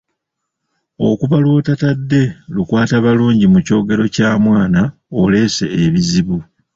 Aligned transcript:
Okuva 1.07 1.35
lw’otatadde 1.43 2.21
lukwatabalungi 2.53 3.45
mu 3.53 3.59
kyogero 3.65 4.03
kya 4.15 4.29
mwana 4.45 4.81
oleese 5.21 5.65
ebizibu. 5.83 6.37